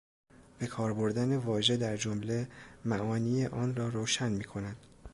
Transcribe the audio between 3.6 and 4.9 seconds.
را روشن میکند.